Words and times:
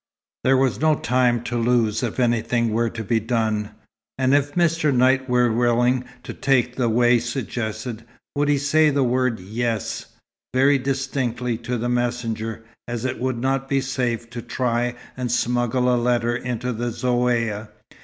There 0.43 0.57
was 0.57 0.81
no 0.81 0.95
time 0.95 1.43
to 1.43 1.55
lose 1.55 2.01
if 2.01 2.19
anything 2.19 2.73
were 2.73 2.89
to 2.89 3.03
be 3.03 3.19
done; 3.19 3.69
and 4.17 4.33
if 4.33 4.55
Mr. 4.55 4.91
Knight 4.91 5.29
were 5.29 5.51
willing 5.51 6.05
to 6.23 6.33
take 6.33 6.75
the 6.75 6.89
way 6.89 7.19
suggested, 7.19 8.03
would 8.35 8.49
he 8.49 8.57
say 8.57 8.89
the 8.89 9.03
word 9.03 9.39
"yes," 9.39 10.07
very 10.55 10.79
distinctly, 10.79 11.55
to 11.59 11.77
the 11.77 11.87
messenger, 11.87 12.63
as 12.87 13.05
it 13.05 13.19
would 13.19 13.37
not 13.37 13.69
be 13.69 13.79
safe 13.79 14.27
to 14.31 14.41
try 14.41 14.95
and 15.15 15.31
smuggle 15.31 15.93
a 15.93 16.01
letter 16.01 16.35
into 16.35 16.73
the 16.73 16.87
Zaouïa. 16.89 17.67